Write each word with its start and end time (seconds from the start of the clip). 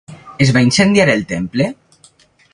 Es 0.45 0.53
va 0.55 0.63
incendiar 0.67 1.07
el 1.17 1.23
temple? 1.35 1.69